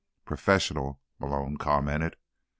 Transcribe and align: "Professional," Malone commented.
"Professional," 0.25 0.99
Malone 1.19 1.57
commented. 1.57 2.15